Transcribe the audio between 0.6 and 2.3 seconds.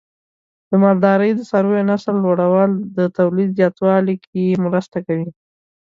د مالدارۍ د څارویو نسل